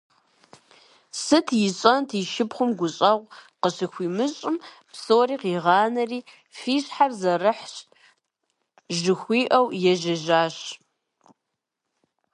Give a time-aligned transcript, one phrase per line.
[1.21, 4.57] Сыт ищӀэнт, и шыпхъум гущӀэгъу къыщыхуимыщӀым,
[4.91, 6.19] псори къигъанэри,
[6.57, 7.75] фи щхьэр зэрыхьщ
[9.01, 10.57] жыхуиӀэу, ежьэжащ.